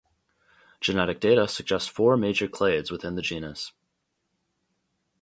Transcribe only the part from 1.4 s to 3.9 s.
suggest four major clades within the genus.